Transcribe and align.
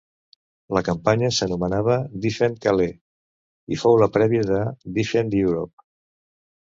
La 0.77 0.81
campanya 0.87 1.29
s’anomenava 1.39 1.97
‘Defend 2.25 2.59
Calais’ 2.65 3.75
i 3.77 3.81
fou 3.83 4.01
la 4.05 4.09
prèvia 4.17 4.49
de 4.51 4.63
‘Defend 4.97 5.41
Europe’. 5.43 5.89